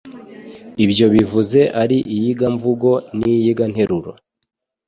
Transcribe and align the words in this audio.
ibyo 0.83 1.05
bivuze 1.15 1.59
ari 1.81 1.97
iyigamvugo 2.15 2.89
n'iyiganteruro 3.17 4.11